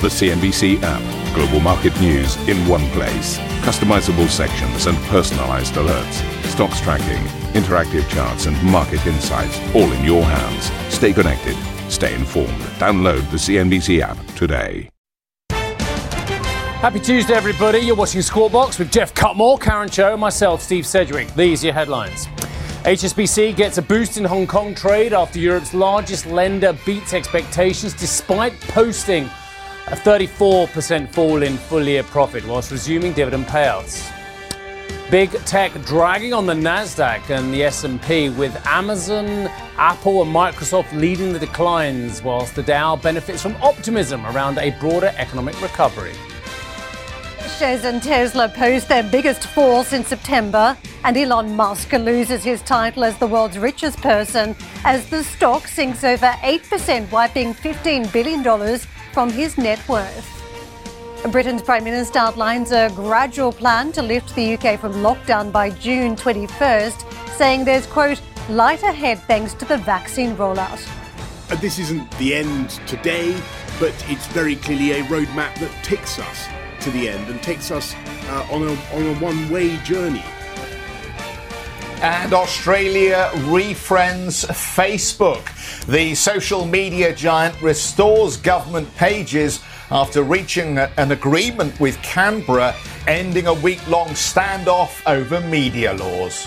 [0.00, 1.34] The CNBC app.
[1.34, 3.36] Global market news in one place.
[3.66, 6.22] Customizable sections and personalized alerts.
[6.44, 7.20] Stocks tracking,
[7.60, 10.70] interactive charts, and market insights all in your hands.
[10.94, 11.56] Stay connected.
[11.90, 12.60] Stay informed.
[12.78, 14.88] Download the CNBC app today.
[15.50, 17.80] Happy Tuesday, everybody.
[17.80, 21.34] You're watching Squawk Box with Geoff Cutmore, Karen Tso, and myself, Steve Sedgwick.
[21.34, 22.26] These are your headlines.
[22.84, 28.58] HSBC gets a boost in Hong Kong trade after Europe's largest lender beats expectations despite
[28.60, 29.28] posting
[29.92, 34.12] a 34% fall in full year profit whilst resuming dividend payouts.
[35.10, 39.26] Big tech dragging on the Nasdaq and the S&P with Amazon,
[39.78, 45.14] Apple and Microsoft leading the declines whilst the Dow benefits from optimism around a broader
[45.16, 46.12] economic recovery.
[47.58, 53.02] Shares in Tesla post their biggest fall since September, and Elon Musk loses his title
[53.02, 58.42] as the world's richest person as the stock sinks over 8%, wiping $15 billion
[59.12, 60.34] from his net worth.
[61.32, 66.14] Britain's Prime Minister outlines a gradual plan to lift the UK from lockdown by June
[66.14, 70.80] 21st, saying there's, quote, light ahead thanks to the vaccine rollout.
[71.50, 73.36] Uh, this isn't the end today,
[73.80, 76.46] but it's very clearly a roadmap that takes us
[76.80, 77.94] to the end and takes us
[78.28, 80.24] uh, on a, on a one way journey.
[82.00, 85.44] And Australia refriends Facebook.
[85.86, 89.60] The social media giant restores government pages
[89.90, 92.76] after reaching an agreement with Canberra,
[93.08, 96.46] ending a week long standoff over media laws.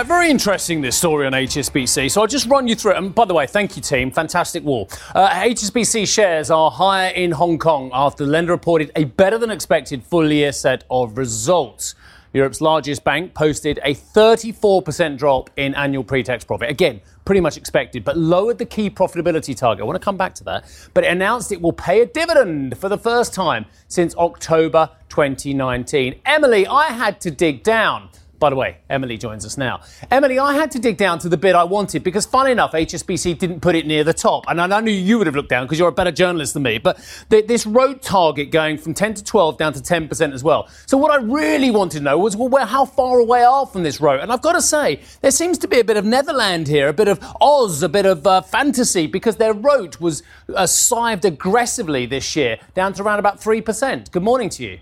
[0.00, 2.10] Right, very interesting this story on HSBC.
[2.10, 2.96] So I'll just run you through it.
[2.96, 4.10] And by the way, thank you, team.
[4.10, 4.88] Fantastic wall.
[5.14, 9.50] Uh, HSBC shares are higher in Hong Kong after the lender reported a better than
[9.50, 11.96] expected full year set of results.
[12.32, 16.70] Europe's largest bank posted a 34% drop in annual pre tax profit.
[16.70, 19.82] Again, pretty much expected, but lowered the key profitability target.
[19.82, 20.64] I want to come back to that.
[20.94, 26.22] But it announced it will pay a dividend for the first time since October 2019.
[26.24, 28.08] Emily, I had to dig down.
[28.40, 29.82] By the way, Emily joins us now.
[30.10, 33.38] Emily, I had to dig down to the bit I wanted because, fun enough, HSBC
[33.38, 34.46] didn't put it near the top.
[34.48, 36.78] And I knew you would have looked down because you're a better journalist than me.
[36.78, 40.68] But th- this ROTE target going from 10 to 12 down to 10% as well.
[40.86, 43.82] So, what I really wanted to know was, well, where, how far away are from
[43.82, 44.20] this ROTE?
[44.20, 46.94] And I've got to say, there seems to be a bit of Netherland here, a
[46.94, 52.06] bit of Oz, a bit of uh, fantasy because their ROTE was uh, sived aggressively
[52.06, 54.10] this year down to around about 3%.
[54.10, 54.78] Good morning to you.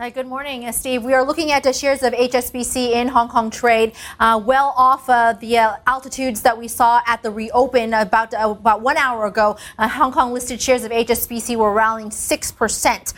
[0.00, 1.02] Hi, good morning, uh, Steve.
[1.02, 5.08] We are looking at the shares of HSBC in Hong Kong trade, uh, well off
[5.08, 9.26] uh, the uh, altitudes that we saw at the reopen about uh, about one hour
[9.26, 9.56] ago.
[9.76, 13.12] Uh, Hong Kong listed shares of HSBC were rallying six percent.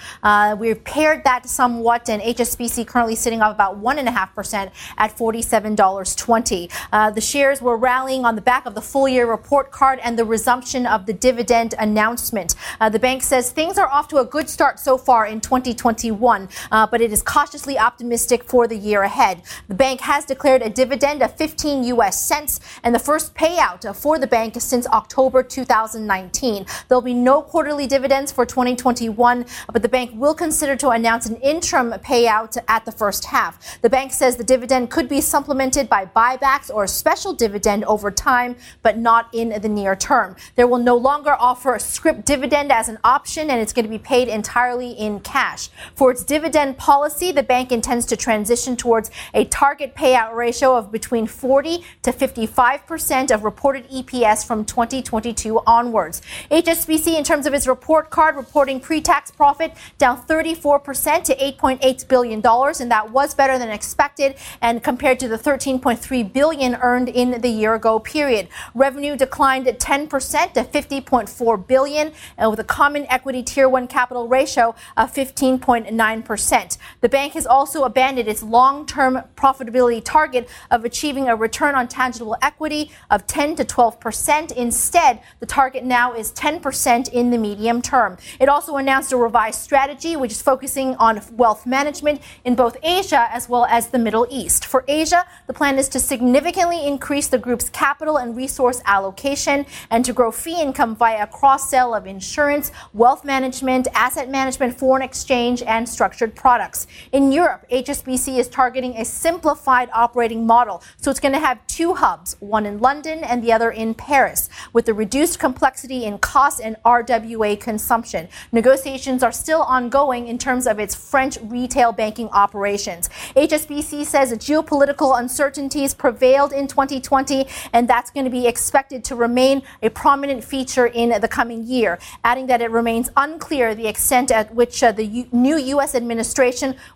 [0.56, 4.72] we've paired that somewhat, and HSBC currently sitting up about one and a half percent
[4.96, 6.70] at forty-seven dollars twenty.
[6.90, 10.86] the shares were rallying on the back of the full-year report card and the resumption
[10.86, 12.54] of the dividend announcement.
[12.90, 16.86] the bank says things are off to a good start so far in 2021 uh,
[16.86, 19.42] but it is cautiously optimistic for the year ahead.
[19.68, 22.22] The bank has declared a dividend of 15 U.S.
[22.22, 26.66] cents and the first payout for the bank since October 2019.
[26.88, 31.36] There'll be no quarterly dividends for 2021, but the bank will consider to announce an
[31.36, 33.80] interim payout at the first half.
[33.80, 38.10] The bank says the dividend could be supplemented by buybacks or a special dividend over
[38.10, 40.36] time, but not in the near term.
[40.56, 43.90] There will no longer offer a scrip dividend as an option, and it's going to
[43.90, 45.68] be paid entirely in cash.
[45.94, 50.76] For its dividend dividend policy, the bank intends to transition towards a target payout ratio
[50.76, 56.20] of between 40 to 55 percent of reported EPS from 2022 onwards.
[56.50, 62.08] HSBC, in terms of its report card, reporting pre-tax profit down 34 percent to 8.8
[62.08, 67.08] billion dollars, and that was better than expected, and compared to the 13.3 billion earned
[67.08, 68.48] in the year-ago period.
[68.74, 74.28] Revenue declined 10 percent to 50.4 billion, and with a common equity tier one capital
[74.28, 76.78] ratio of 15.9 percent.
[77.00, 81.86] The bank has also abandoned its long term profitability target of achieving a return on
[81.86, 84.50] tangible equity of 10 to 12%.
[84.52, 88.18] Instead, the target now is 10% in the medium term.
[88.40, 93.28] It also announced a revised strategy, which is focusing on wealth management in both Asia
[93.30, 94.64] as well as the Middle East.
[94.64, 100.04] For Asia, the plan is to significantly increase the group's capital and resource allocation and
[100.04, 105.62] to grow fee income via cross sell of insurance, wealth management, asset management, foreign exchange,
[105.62, 106.86] and structured products.
[107.12, 110.82] In Europe, HSBC is targeting a simplified operating model.
[110.96, 114.48] So it's going to have two hubs, one in London and the other in Paris,
[114.72, 118.26] with the reduced complexity in cost and RWA consumption.
[118.52, 123.10] Negotiations are still ongoing in terms of its French retail banking operations.
[123.36, 129.60] HSBC says geopolitical uncertainties prevailed in 2020, and that's going to be expected to remain
[129.82, 134.54] a prominent feature in the coming year, adding that it remains unclear the extent at
[134.54, 135.94] which uh, the U- new U.S.
[135.94, 136.19] administration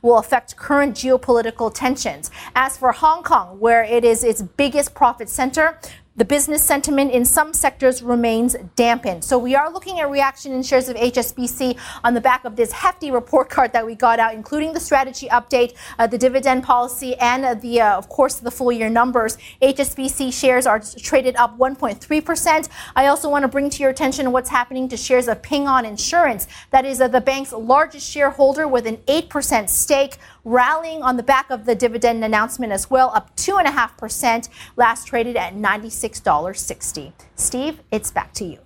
[0.03, 2.31] will affect current geopolitical tensions.
[2.55, 5.79] As for Hong Kong, where it is its biggest profit center,
[6.17, 9.25] the business sentiment in some sectors remains dampened.
[9.25, 12.71] So we are looking at reaction in shares of HSBC on the back of this
[12.71, 17.17] hefty report card that we got out, including the strategy update, uh, the dividend policy,
[17.17, 19.39] and uh, the, uh, of course, the full year numbers.
[19.61, 22.69] HSBC shares are traded up 1.3%.
[22.95, 25.85] I also want to bring to your attention what's happening to shares of Ping An
[25.85, 26.47] Insurance.
[26.71, 31.51] That is uh, the bank's largest shareholder with an 8% stake, rallying on the back
[31.51, 37.13] of the dividend announcement as well, up 2.5%, last traded at 96 $6.60.
[37.37, 38.64] Steve, it's back to you.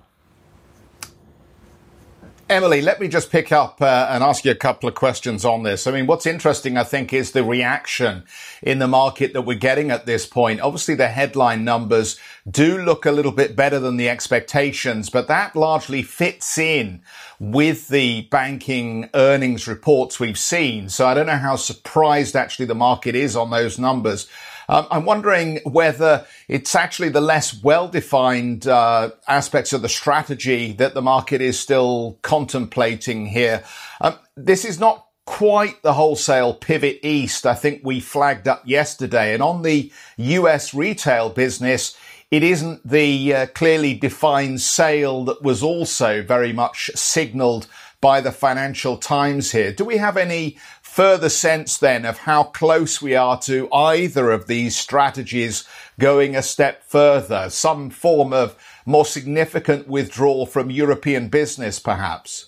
[2.50, 5.65] Emily, let me just pick up uh, and ask you a couple of questions on
[5.65, 5.87] this.
[5.87, 8.25] I mean, what's interesting, I think, is the reaction
[8.62, 10.62] in the market that we're getting at this point.
[10.62, 12.19] Obviously, the headline numbers
[12.50, 17.03] do look a little bit better than the expectations, but that largely fits in
[17.39, 20.89] with the banking earnings reports we've seen.
[20.89, 24.27] So I don't know how surprised actually the market is on those numbers.
[24.69, 30.94] Um, I'm wondering whether it's actually the less well-defined uh, aspects of the strategy that
[30.94, 33.65] the market is still contemplating here.
[34.00, 39.35] Um, this is not quite the wholesale pivot east I think we flagged up yesterday.
[39.35, 41.97] And on the US retail business,
[42.31, 47.67] it isn't the uh, clearly defined sale that was also very much signaled
[48.00, 49.73] by the Financial Times here.
[49.73, 50.56] Do we have any
[50.99, 55.62] further sense then of how close we are to either of these strategies
[56.00, 62.48] going a step further, some form of more significant withdrawal from European business perhaps?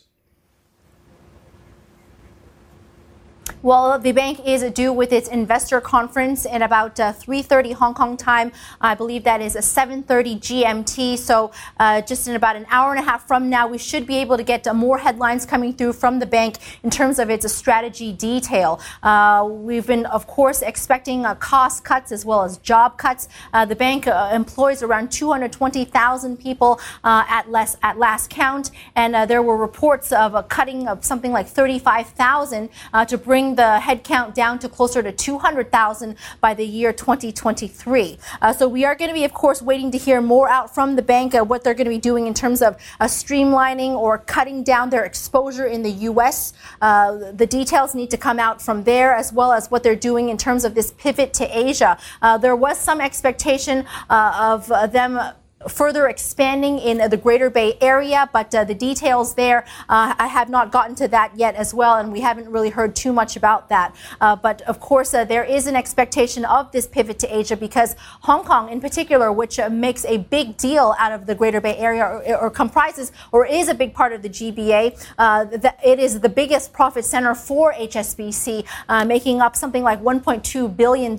[3.62, 8.16] Well, the bank is due with its investor conference in about uh, 3:30 Hong Kong
[8.16, 8.52] time.
[8.80, 11.18] I believe that is a 7:30 GMT.
[11.18, 14.16] So, uh, just in about an hour and a half from now, we should be
[14.16, 17.52] able to get uh, more headlines coming through from the bank in terms of its
[17.52, 18.80] strategy detail.
[19.02, 23.28] Uh, we've been, of course, expecting uh, cost cuts as well as job cuts.
[23.52, 29.58] Uh, the bank employs around 220,000 people at less at last count, and there were
[29.58, 32.70] reports of a cutting of something like 35,000
[33.06, 38.19] to bring the headcount down to closer to 200,000 by the year 2023.
[38.41, 40.97] Uh, so we are going to be, of course, waiting to hear more out from
[40.97, 44.19] the bank uh, what they're going to be doing in terms of uh, streamlining or
[44.19, 46.52] cutting down their exposure in the U.S.
[46.81, 50.29] Uh, the details need to come out from there, as well as what they're doing
[50.29, 51.99] in terms of this pivot to Asia.
[52.41, 55.19] There was some expectation of them
[55.68, 60.48] further expanding in the Greater Bay Area, but uh, the details there, uh, I have
[60.48, 63.68] not gotten to that yet as well, and we haven't really heard too much about
[63.68, 63.94] that.
[64.20, 67.94] Uh, but of course, uh, there is an expectation of this pivot to Asia because
[68.22, 71.76] Hong Kong, in particular, which uh, makes a big deal out of the Greater Bay
[71.76, 75.98] Area or, or comprises or is a big part of the GBA, uh, the, it
[75.98, 78.66] is the biggest profit center for HSBC,
[79.06, 81.18] making up something like $1.2 billion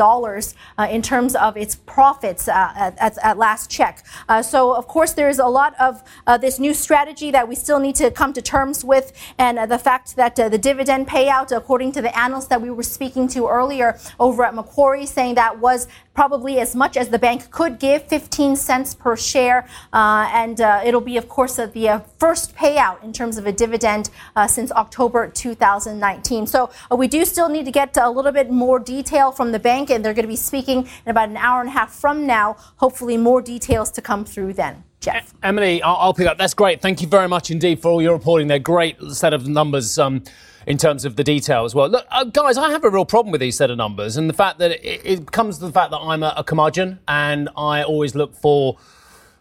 [0.91, 4.03] in terms of its profits at, at last check.
[4.31, 7.79] Uh, so, of course, there's a lot of uh, this new strategy that we still
[7.79, 11.51] need to come to terms with, and uh, the fact that uh, the dividend payout,
[11.51, 15.59] according to the analyst that we were speaking to earlier over at Macquarie, saying that
[15.59, 19.67] was probably as much as the bank could give, 15 cents per share.
[19.91, 24.09] Uh, and uh, it'll be, of course, the first payout in terms of a dividend
[24.47, 26.47] since October 2019.
[26.47, 29.89] So we do still need to get a little bit more detail from the bank,
[29.89, 32.57] and they're going to be speaking in about an hour and a half from now.
[32.77, 34.83] Hopefully, more details to come through then.
[34.99, 35.33] Geoff.
[35.41, 36.37] Emily, I'll, pick up.
[36.37, 36.81] That's great.
[36.81, 38.47] Thank you very much indeed for all your reporting.
[38.47, 39.97] They're great set of numbers.
[39.97, 40.23] Um,
[40.67, 41.89] in terms of the detail as well.
[41.89, 44.33] Look, uh, guys, I have a real problem with these set of numbers, and the
[44.33, 47.83] fact that it, it comes to the fact that I'm a, a curmudgeon and I
[47.83, 48.77] always look for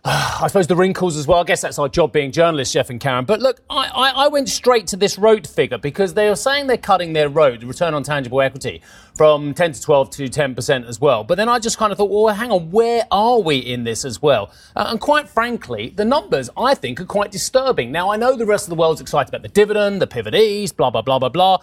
[0.04, 1.40] I suppose the wrinkles as well.
[1.40, 3.26] I guess that's our job being journalists, Geoff and Karen.
[3.26, 6.68] But look, I, I, I, went straight to this ROTE figure because they are saying
[6.68, 8.80] they're cutting their ROTE, the return on tangible equity,
[9.14, 11.22] from 10 to 12 to 10% as well.
[11.22, 14.06] But then I just kind of thought, well, hang on, where are we in this
[14.06, 14.50] as well?
[14.74, 17.92] Uh, and quite frankly, the numbers I think are quite disturbing.
[17.92, 20.78] Now, I know the rest of the world's excited about the dividend, the pivot east,
[20.78, 21.58] blah, blah, blah, blah, blah.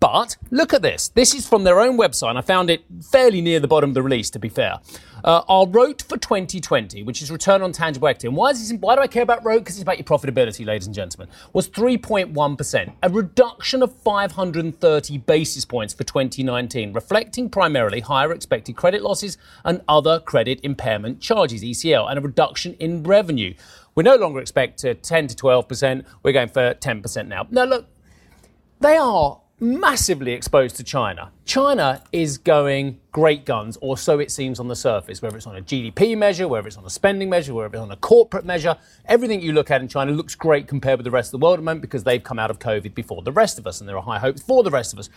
[0.00, 1.08] But look at this.
[1.10, 2.36] This is from their own website.
[2.36, 2.82] I found it
[3.12, 4.80] fairly near the bottom of the release, to be fair.
[5.24, 8.78] Uh, our ROTE for 2020, which is return on tangible equity, and why, is this,
[8.80, 9.60] why do I care about ROTE?
[9.60, 15.64] Because it's about your profitability, ladies and gentlemen, was 3.1%, a reduction of 530 basis
[15.64, 22.10] points for 2019, reflecting primarily higher expected credit losses and other credit impairment charges, ECL,
[22.10, 23.54] and a reduction in revenue.
[23.94, 27.46] We no longer expect 10 to 12%, we're going for 10% now.
[27.50, 27.86] Now, look,
[28.80, 31.30] they are massively exposed to China.
[31.44, 35.56] China is going great guns, or so it seems on the surface, whether it's on
[35.56, 38.76] a GDP measure, whether it's on a spending measure, whether it's on a corporate measure.
[39.06, 41.54] Everything you look at in China looks great compared with the rest of the world
[41.54, 43.88] at the moment because they've come out of COVID before the rest of us, and
[43.88, 45.08] there are high hopes for the rest of us.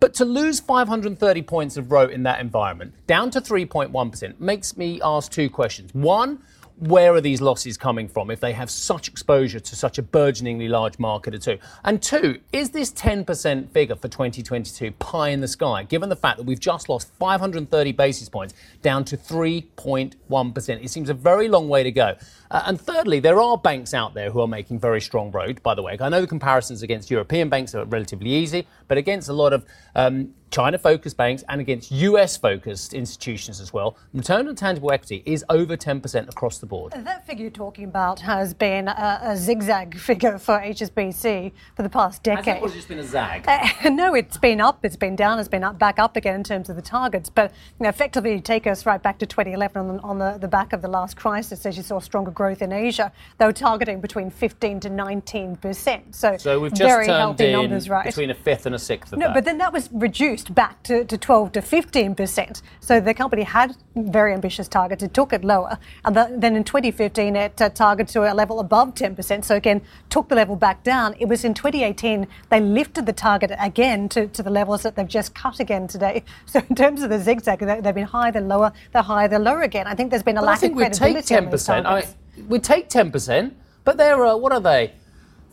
[0.00, 4.98] But to lose 530 points of ROTE in that environment, down to 3.1%, makes me
[5.04, 5.92] ask two questions.
[5.92, 6.42] One,
[6.80, 10.66] where are these losses coming from if they have such exposure to such a burgeoningly
[10.66, 11.58] large market or two?
[11.84, 16.38] And two, is this 10% figure for 2022 pie in the sky, given the fact
[16.38, 20.84] that we've just lost 530 basis points down to 3.1%?
[20.84, 22.16] It seems a very long way to go.
[22.50, 25.74] Uh, and thirdly, there are banks out there who are making very strong ROTE, by
[25.74, 25.96] the way.
[26.00, 29.66] I know the comparisons against European banks are relatively easy, but against a lot of
[29.94, 35.22] um, China focused banks and against US focused institutions as well, return on tangible equity
[35.24, 36.92] is over 10% across the board.
[36.92, 41.90] That figure you're talking about has been a, a zigzag figure for HSBC for the
[41.90, 42.62] past decade.
[42.62, 43.44] Has it just been a zag?
[43.46, 46.44] Uh, no, it's been up, it's been down, it's been up, back up again in
[46.44, 47.28] terms of the targets.
[47.28, 50.48] But you know, effectively, take us right back to 2011 on, the, on the, the
[50.48, 53.12] back of the last crisis as you saw stronger growth in Asia.
[53.38, 56.14] They were targeting between 15 to 19%.
[56.14, 58.06] So, so we've just very turned healthy in numbers, right?
[58.06, 59.34] between a fifth and a sixth of no, that.
[59.34, 62.62] but then that was reduced back to, to 12 to 15 percent.
[62.80, 65.02] So the company had very ambitious targets.
[65.02, 68.60] It took it lower, and the, then in 2015 it uh, targeted to a level
[68.60, 69.44] above 10 percent.
[69.44, 71.16] So again, took the level back down.
[71.18, 75.08] It was in 2018 they lifted the target again to, to the levels that they've
[75.08, 76.22] just cut again today.
[76.46, 79.38] So in terms of the zigzag, they, have been higher, then lower, they're higher, they're
[79.38, 79.86] lower again.
[79.86, 81.20] I think there's been a lack I think of we'd credibility.
[81.20, 81.86] take ten those percent.
[81.86, 82.14] targets.
[82.48, 84.92] We'd take ten percent, but they're uh, what are they?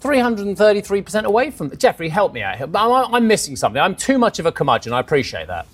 [0.02, 2.68] 333% away from Jeffrey, help me out here.
[2.76, 3.82] I'm, I'm missing something.
[3.82, 4.94] I'm too much of a curmudgeon.
[4.94, 5.66] I appreciate that.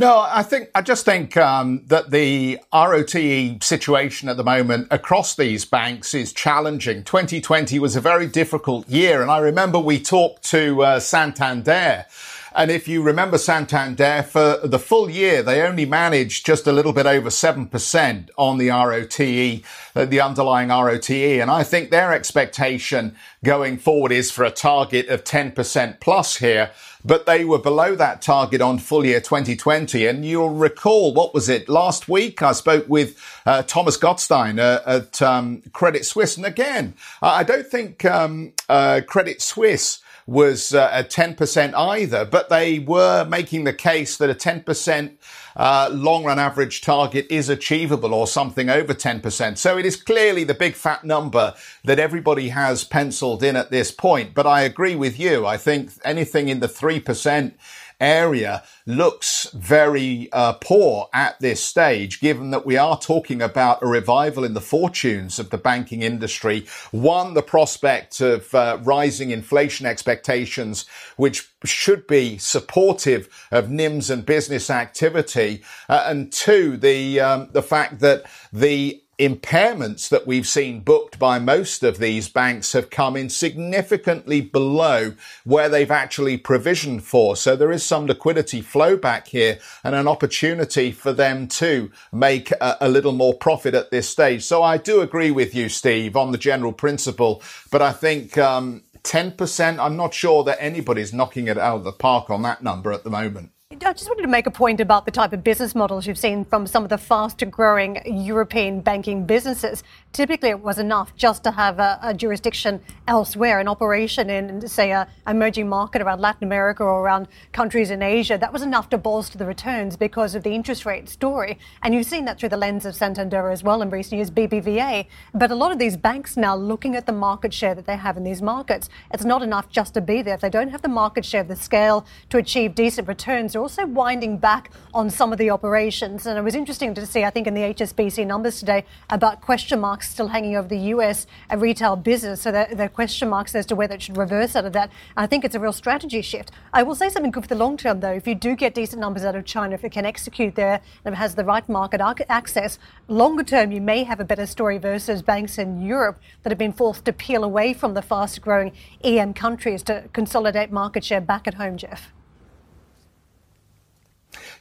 [0.00, 5.36] No, I think I just think um, that the ROTE situation at the moment across
[5.36, 7.04] these banks is challenging.
[7.04, 12.06] 2020 was a very difficult year, and I remember we talked to uh, Santander.
[12.54, 16.92] And if you remember Santander, for the full year, they only managed just a little
[16.92, 19.62] bit over 7% on the ROTE,
[19.94, 21.40] uh, the underlying ROTE.
[21.40, 23.14] And I think their expectation
[23.44, 26.72] going forward is for a target of 10% plus here.
[27.04, 30.06] But they were below that target on full year 2020.
[30.06, 31.68] And you'll recall, what was it?
[31.68, 33.16] Last week, I spoke with
[33.46, 36.36] uh, Thomas Gottstein uh, at um, Credit Suisse.
[36.36, 42.48] And again, I don't think um, uh, Credit Suisse was uh, at 10% either, but
[42.48, 45.16] they were making the case that a 10%
[45.56, 49.58] uh, long run average target is achievable or something over 10%.
[49.58, 53.90] So it is clearly the big fat number that everybody has penciled in at this
[53.90, 54.34] point.
[54.34, 55.46] But I agree with you.
[55.46, 57.52] I think anything in the 3%
[58.00, 63.86] area looks very uh, poor at this stage, given that we are talking about a
[63.86, 66.66] revival in the fortunes of the banking industry.
[66.90, 74.24] One, the prospect of uh, rising inflation expectations, which should be supportive of NIMS and
[74.24, 80.80] business activity, uh, and two, the um, the fact that the impairments that we've seen
[80.80, 85.12] booked by most of these banks have come in significantly below
[85.44, 87.36] where they've actually provisioned for.
[87.36, 92.50] So there is some liquidity flow back here and an opportunity for them to make
[92.52, 94.42] a, a little more profit at this stage.
[94.42, 98.84] So I do agree with you, Steve, on the general principle, but I think, um,
[99.02, 102.92] 10%, I'm not sure that anybody's knocking it out of the park on that number
[102.92, 103.50] at the moment.
[103.72, 106.44] I just wanted to make a point about the type of business models you've seen
[106.44, 109.84] from some of the faster growing European banking businesses.
[110.12, 114.90] Typically, it was enough just to have a, a jurisdiction elsewhere, an operation in, say,
[114.90, 118.36] an emerging market around Latin America or around countries in Asia.
[118.36, 121.56] That was enough to bolster the returns because of the interest rate story.
[121.84, 125.06] And you've seen that through the lens of Santander as well in recent years, BBVA.
[125.32, 128.16] But a lot of these banks now looking at the market share that they have
[128.16, 130.34] in these markets, it's not enough just to be there.
[130.34, 134.38] If they don't have the market share, the scale to achieve decent returns, also winding
[134.38, 136.26] back on some of the operations.
[136.26, 139.80] And it was interesting to see, I think, in the HSBC numbers today about question
[139.80, 142.42] marks still hanging over the US uh, retail business.
[142.42, 144.90] So there, are question marks as to whether it should reverse out of that.
[145.16, 146.50] I think it's a real strategy shift.
[146.72, 148.12] I will say something good for the long term, though.
[148.12, 151.14] If you do get decent numbers out of China, if it can execute there and
[151.14, 155.22] it has the right market access, longer term, you may have a better story versus
[155.22, 158.72] banks in Europe that have been forced to peel away from the fast growing
[159.04, 162.12] EM countries to consolidate market share back at home, Geoff.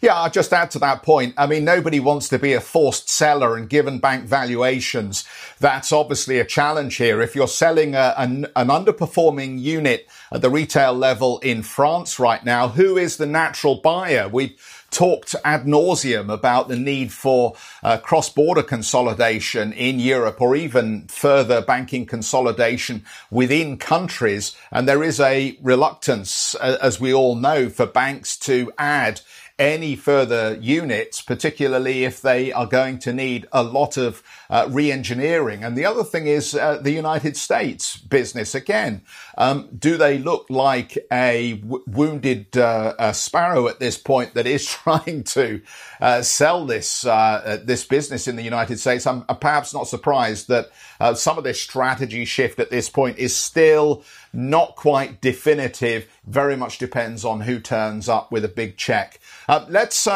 [0.02, 1.34] Yeah, I'll just add to that point.
[1.38, 5.26] I mean, nobody wants to be a forced seller and given bank valuations.
[5.60, 7.22] That's obviously a challenge here.
[7.22, 12.46] If you're selling a, an, an underperforming unit at the retail level in France right
[12.46, 14.30] now, who is the natural buyer?
[14.30, 14.58] We've
[14.90, 21.62] talked ad nauseum about the need for uh, cross-border consolidation in Europe or even further
[21.62, 24.56] banking consolidation within countries.
[24.72, 29.22] And there is a reluctance, as we all know, for banks to add
[29.60, 35.64] any further units, particularly if they are going to need a lot of uh, re-engineering.
[35.64, 39.04] And the other thing is uh, the United States business again.
[39.38, 44.66] Um, do they look like a w- wounded uh, sparrow at this point that is
[44.84, 45.62] trying to
[46.02, 49.06] uh, sell this uh, uh, this business in the United States?
[49.06, 50.72] I'm, perhaps not surprised that
[51.18, 54.04] some of this strategy shift at this point is still
[54.34, 56.08] not quite definitive.
[56.26, 59.20] Very much depends on who turns up with a big check.
[59.48, 60.08] Let's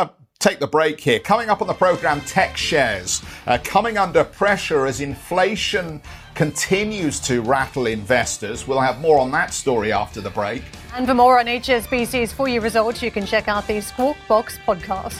[0.43, 1.19] take the break here.
[1.19, 6.01] Coming up on the program, tech shares uh, coming under pressure as inflation
[6.35, 8.67] continues to rattle investors.
[8.67, 10.63] We'll have more on that story after the break.
[10.95, 14.59] And for more on HSBC's full year results, you can check out the Squawk Box
[14.67, 15.19] podcast.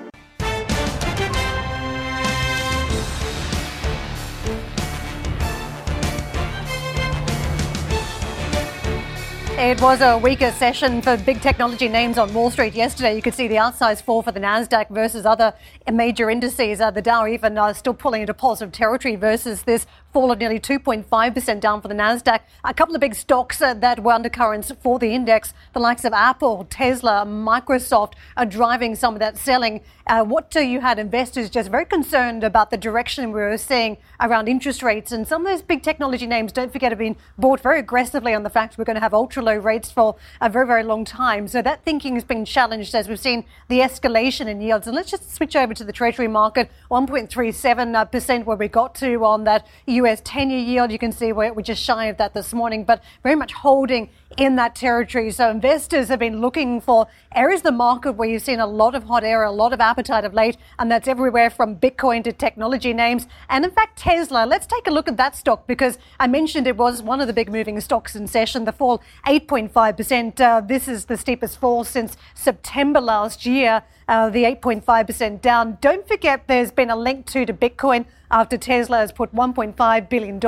[9.61, 13.15] It was a weaker session for big technology names on Wall Street yesterday.
[13.15, 15.53] You could see the outsized fall for the Nasdaq versus other
[15.93, 16.81] major indices.
[16.81, 20.59] Uh, the Dow even uh, still pulling into positive territory versus this fall of nearly
[20.59, 22.41] 2.5% down for the Nasdaq.
[22.63, 26.13] A couple of big stocks uh, that were undercurrents for the index, the likes of
[26.13, 29.81] Apple, Tesla, Microsoft, are driving some of that selling.
[30.07, 34.47] Uh, what you had investors just very concerned about the direction we were seeing around
[34.47, 37.79] interest rates, and some of those big technology names, don't forget, have been bought very
[37.79, 40.83] aggressively on the fact we're going to have ultra low rates for a very, very
[40.83, 41.47] long time.
[41.47, 44.87] So that thinking has been challenged as we've seen the escalation in yields.
[44.87, 49.45] And let's just switch over to the Treasury market, 1.37% where we got to on
[49.45, 49.65] that
[50.05, 50.91] US 10 year yield.
[50.91, 54.55] You can see we're, just shy of that this morning, but very much holding in
[54.55, 55.31] that territory.
[55.31, 58.95] So investors have been looking for areas of the market where you've seen a lot
[58.95, 62.31] of hot air, a lot of appetite of late, and that's everywhere from Bitcoin to
[62.31, 63.27] technology names.
[63.49, 66.77] And in fact, Tesla, let's take a look at that stock because I mentioned it
[66.77, 68.65] was one of the big moving stocks in session.
[68.65, 70.39] The fall 8.5%.
[70.39, 73.83] Uh, this is the steepest fall since September last year.
[74.07, 75.77] Uh, the 8.5% down.
[75.79, 80.39] Don't forget there's been a link to, to Bitcoin after Tesla has put $1.5 billion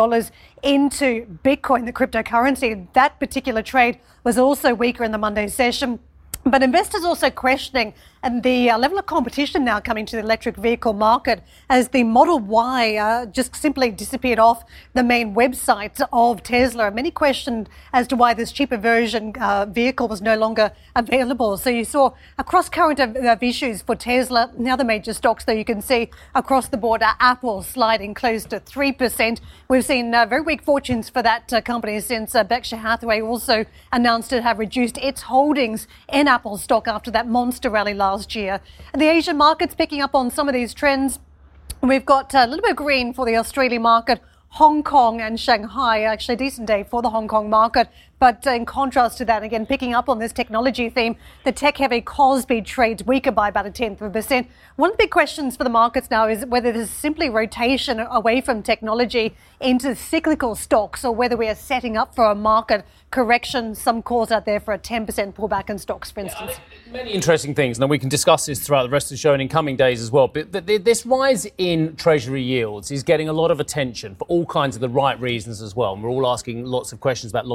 [0.63, 2.87] into Bitcoin, the cryptocurrency.
[2.93, 5.99] That particular trade was also weaker in the Monday session.
[6.45, 10.55] But investors also questioning and the uh, level of competition now coming to the electric
[10.55, 16.41] vehicle market as the Model Y uh, just simply disappeared off the main website of
[16.41, 16.89] Tesla.
[16.89, 21.57] Many questioned as to why this cheaper version uh, vehicle was no longer available.
[21.57, 24.49] So you saw a cross current of, of, issues for Tesla.
[24.57, 28.61] And the major stocks, though, you can see across the board, Apple sliding close to
[28.61, 29.41] 3%.
[29.67, 33.65] We've seen uh, very weak fortunes for that uh, company since uh, Berkshire Hathaway also
[33.91, 38.35] announced to have reduced its holdings in Apple stock after that monster rally last last
[38.35, 38.61] year.
[38.93, 41.19] And the Asian markets picking up on some of these trends.
[41.81, 44.21] We've got a little bit of green for the Australian market.
[44.59, 47.89] Hong Kong and Shanghai, actually a decent day for the Hong Kong market.
[48.23, 51.99] But in contrast to that, again, picking up on this technology theme, the tech heavy
[51.99, 54.47] Kospi trades weaker by about a tenth of a percent.
[54.77, 57.99] One of the big questions for the markets now is whether this is simply rotation
[57.99, 62.85] away from technology into cyclical stocks or whether we are setting up for a market
[63.11, 63.75] correction.
[63.75, 66.53] Some calls out there for a 10% pullback in stocks, for instance.
[66.87, 69.33] Yeah, many interesting things, and we can discuss this throughout the rest of the show
[69.33, 70.29] and in coming days as well.
[70.29, 74.77] But this rise in Treasury yields is getting a lot of attention for all kinds
[74.77, 75.93] of the right reasons as well.
[75.93, 77.45] And we're all asking lots of questions about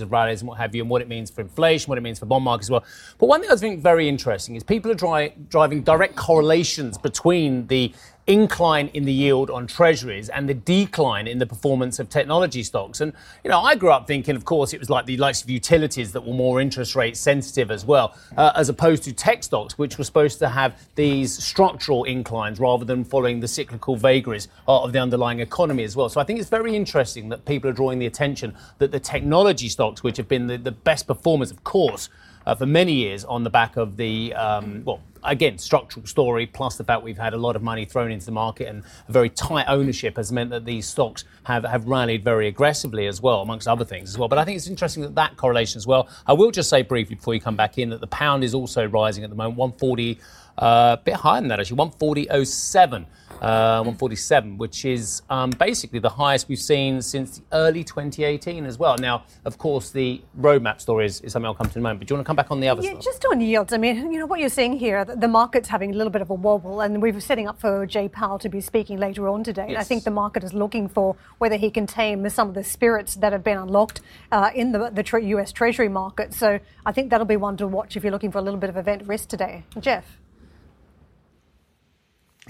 [0.00, 2.18] of rallies and what have you, and what it means for inflation, what it means
[2.18, 2.84] for bond markets as well.
[3.18, 7.92] But one thing I think very interesting is people are driving direct correlations between the
[8.26, 13.00] incline in the yield on treasuries and the decline in the performance of technology stocks.
[13.00, 15.50] And, you know, I grew up thinking, of course, it was like the likes of
[15.50, 19.78] utilities that were more interest rate sensitive as well, uh, as opposed to tech stocks,
[19.78, 24.92] which were supposed to have these structural inclines rather than following the cyclical vagaries of
[24.92, 26.08] the underlying economy as well.
[26.08, 29.68] So I think it's very interesting that people are drawing the attention that the technology
[29.68, 32.08] stocks, which have been the, the best performers, of course,
[32.46, 36.76] uh, for many years on the back of the, um, well, again, structural story, plus
[36.76, 39.28] the fact we've had a lot of money thrown into the market and a very
[39.30, 43.68] tight ownership has meant that these stocks have, have rallied very aggressively as well, amongst
[43.68, 44.28] other things as well.
[44.28, 46.08] But I think it's interesting that that correlation as well.
[46.26, 48.86] I will just say briefly before you come back in that the pound is also
[48.86, 53.06] rising at the moment, 140, uh, a bit higher than that actually, 140.07
[53.40, 58.78] uh, 147, which is um, basically the highest we've seen since the early 2018 as
[58.78, 58.98] well.
[58.98, 62.00] Now, of course, the roadmap story is, is something I'll come to in a moment.
[62.00, 63.04] But do you want to come back on the other yeah, stuff?
[63.04, 65.96] Just on yields, I mean, you know what you're seeing here, the market's having a
[65.96, 68.98] little bit of a wobble, and we're setting up for Jay Powell to be speaking
[68.98, 69.68] later on today.
[69.70, 69.80] Yes.
[69.80, 73.14] I think the market is looking for whether he can tame some of the spirits
[73.16, 76.34] that have been unlocked uh, in the, the tra- US Treasury market.
[76.34, 78.68] So I think that'll be one to watch if you're looking for a little bit
[78.68, 79.64] of event risk today.
[79.80, 80.19] Geoff.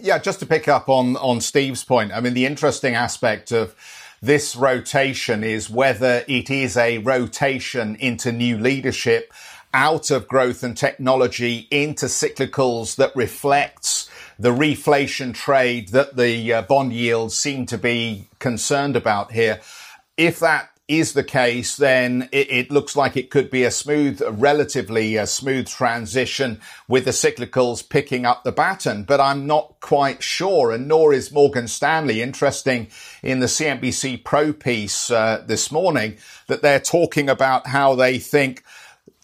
[0.03, 3.75] Yeah, just to pick up on, on Steve's point, I mean, the interesting aspect of
[4.23, 9.33] this rotation is whether it is a rotation into new leadership
[9.73, 16.63] out of growth and technology into cyclicals that reflects the reflation trade that the uh,
[16.63, 19.61] bond yields seem to be concerned about here.
[20.17, 24.21] If that is the case, then it, it, looks like it could be a smooth,
[24.29, 29.05] relatively uh, smooth transition with the cyclicals picking up the baton.
[29.05, 32.21] But I'm not quite sure, and nor is Morgan Stanley.
[32.21, 32.89] Interesting
[33.23, 36.17] in the CNBC Pro piece uh, this morning
[36.49, 38.65] that they're talking about how they think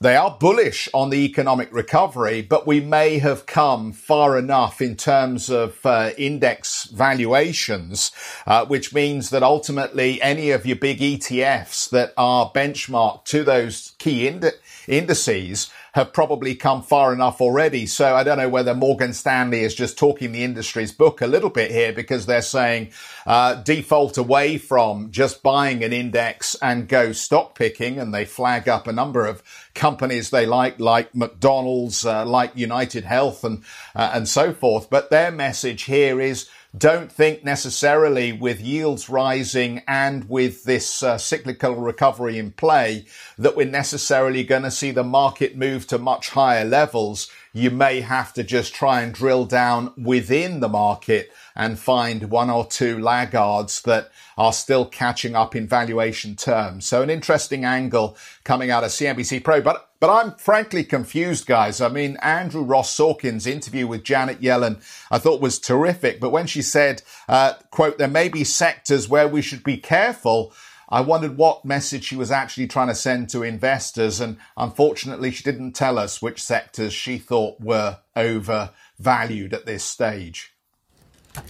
[0.01, 4.95] they are bullish on the economic recovery, but we may have come far enough in
[4.95, 8.11] terms of uh, index valuations,
[8.47, 13.93] uh, which means that ultimately any of your big ETFs that are benchmarked to those
[13.99, 14.53] key ind-
[14.87, 17.87] indices have probably come far enough already.
[17.87, 21.49] So I don't know whether Morgan Stanley is just talking the industry's book a little
[21.49, 22.91] bit here because they're saying
[23.25, 28.69] uh, default away from just buying an index and go stock picking, and they flag
[28.69, 29.43] up a number of
[29.75, 34.91] companies they like, like McDonald's, uh, like United Health, and uh, and so forth.
[34.91, 41.17] But their message here is don't think necessarily with yields rising and with this uh,
[41.17, 43.07] cyclical recovery in play
[43.39, 47.31] that we're necessarily going to see the market move to much higher levels.
[47.53, 52.51] You may have to just try and drill down within the market and find one
[52.51, 56.87] or two laggards that are still catching up in valuation terms.
[56.87, 61.81] So an interesting angle coming out of CNBC Pro, but but I'm frankly confused, guys.
[61.81, 66.21] I mean, Andrew Ross Sorkin's interview with Janet Yellen, I thought was terrific.
[66.21, 70.53] But when she said, uh, quote, there may be sectors where we should be careful,
[70.89, 74.21] I wondered what message she was actually trying to send to investors.
[74.21, 80.55] And unfortunately, she didn't tell us which sectors she thought were overvalued at this stage.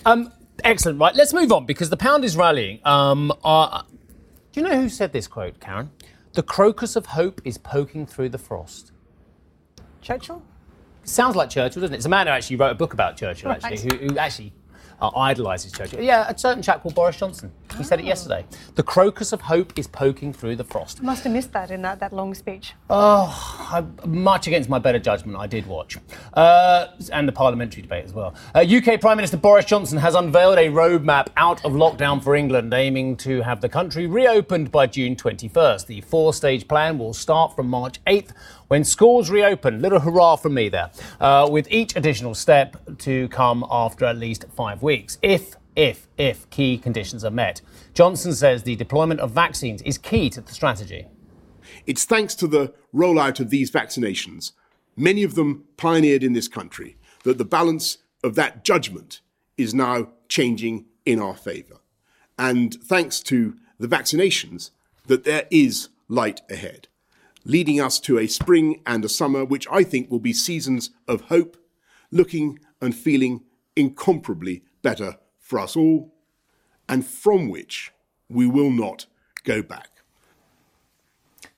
[0.06, 0.32] Um,
[0.64, 0.98] excellent.
[0.98, 2.80] Right, let's move on because the pound is rallying.
[2.86, 3.82] Um, uh,
[4.52, 5.90] do you know who said this quote, Karen?
[6.36, 8.92] The crocus of hope is poking through the frost.
[10.02, 10.42] Churchill?
[11.02, 11.96] Sounds like Churchill, doesn't it?
[11.96, 13.64] It's a man who actually wrote a book about Churchill, Right.
[13.64, 14.52] actually, who, who actually
[15.00, 16.00] uh, idolises Churchill.
[16.00, 17.52] Yeah, a certain chap called Boris Johnson.
[17.76, 18.44] He said it yesterday.
[18.74, 21.02] The crocus of hope is poking through the frost.
[21.02, 22.72] Must have missed that in that, that long speech.
[22.88, 25.98] Oh, I, much against my better judgment, I did watch.
[26.32, 28.34] Uh, and the parliamentary debate as well.
[28.54, 32.72] Uh, UK Prime Minister Boris Johnson has unveiled a roadmap out of lockdown for England,
[32.72, 35.86] aiming to have the country reopened by June 21st.
[35.86, 38.32] The four stage plan will start from March 8th
[38.68, 39.80] when schools reopen.
[39.80, 40.90] Little hurrah from me there.
[41.20, 44.85] Uh, with each additional step to come after at least five weeks.
[44.86, 47.60] Weeks if if, if key conditions are met.
[47.92, 51.08] Johnson says the deployment of vaccines is key to the strategy.
[51.88, 54.52] It's thanks to the rollout of these vaccinations,
[54.96, 59.22] many of them pioneered in this country, that the balance of that judgment
[59.56, 61.78] is now changing in our favour.
[62.38, 64.70] And thanks to the vaccinations,
[65.08, 66.86] that there is light ahead,
[67.44, 71.22] leading us to a spring and a summer which I think will be seasons of
[71.22, 71.56] hope,
[72.12, 73.40] looking and feeling
[73.74, 76.14] incomparably better for us all,
[76.88, 77.90] and from which
[78.28, 79.06] we will not
[79.42, 79.95] go back.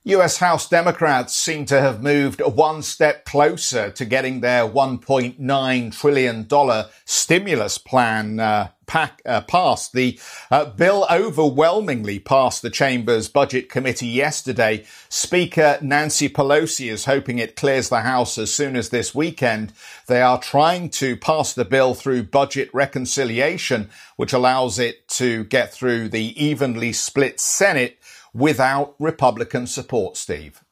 [0.09, 6.85] US House Democrats seem to have moved one step closer to getting their $1.9 trillion
[7.05, 9.93] stimulus plan uh, pack, uh, passed.
[9.93, 10.19] The
[10.49, 14.83] uh, bill overwhelmingly passed the chamber's budget committee yesterday.
[15.09, 19.73] Speaker Nancy Pelosi is hoping it clears the House as soon as this weekend.
[20.07, 25.71] They are trying to pass the bill through budget reconciliation, which allows it to get
[25.71, 27.98] through the evenly split Senate
[28.33, 30.63] without Republican support, Steve.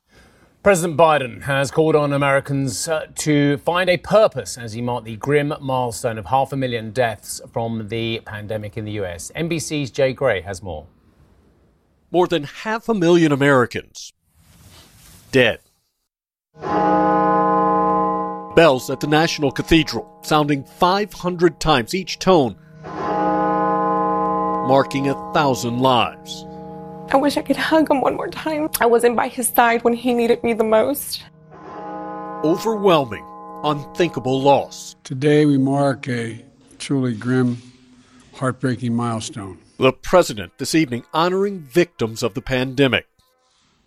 [0.64, 5.16] President Biden has called on Americans uh, to find a purpose as he marked the
[5.16, 9.32] grim milestone of half a million deaths from the pandemic in the US.
[9.36, 10.86] NBC's Jay Gray has more.
[12.12, 14.12] More than half a million Americans
[15.32, 15.60] dead.
[18.56, 22.58] Bells at the National Cathedral, sounding 500 times each tone,
[24.68, 26.44] marking a thousand lives.
[27.10, 28.70] I wish I could hug him one more time.
[28.82, 31.24] I wasn't by his side when he needed me the most.
[32.44, 33.26] Overwhelming,
[33.64, 34.96] unthinkable loss.
[35.06, 36.44] Today we mark a
[36.80, 37.62] truly grim,
[38.34, 39.58] heartbreaking milestone.
[39.78, 43.08] The president this evening honoring victims of the pandemic.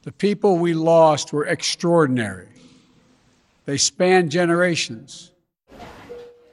[0.03, 2.49] The people we lost were extraordinary.
[3.67, 5.31] They spanned generations.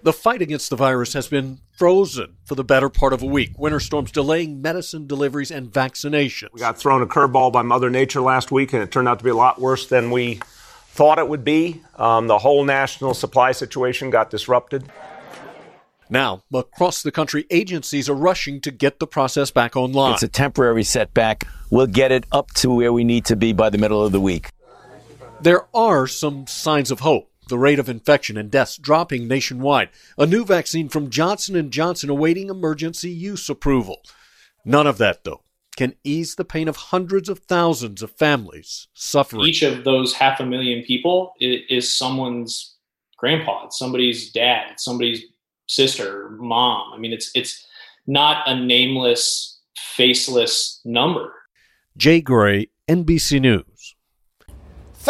[0.04, 3.58] The fight against the virus has been frozen for the better part of a week.
[3.58, 6.50] Winter storms delaying medicine deliveries and vaccinations.
[6.54, 9.24] We got thrown a curveball by Mother Nature last week, and it turned out to
[9.24, 10.40] be a lot worse than we
[10.90, 11.82] thought it would be.
[11.96, 14.90] Um, the whole national supply situation got disrupted.
[16.10, 20.14] Now, across the country, agencies are rushing to get the process back online.
[20.14, 21.46] It's a temporary setback.
[21.70, 24.22] We'll get it up to where we need to be by the middle of the
[24.22, 24.52] week.
[25.42, 27.30] There are some signs of hope.
[27.48, 29.90] The rate of infection and deaths dropping nationwide.
[30.18, 34.02] A new vaccine from Johnson & Johnson awaiting emergency use approval.
[34.66, 35.42] None of that though
[35.78, 39.46] can ease the pain of hundreds of thousands of families suffering.
[39.46, 42.76] Each of those half a million people is someone's
[43.18, 45.24] grandpa, it's somebody's dad, it's somebody's
[45.68, 46.92] sister, mom.
[46.94, 47.66] I mean, it's it's
[48.08, 51.34] not a nameless, faceless number.
[51.96, 53.64] Jay Gray, NBC News.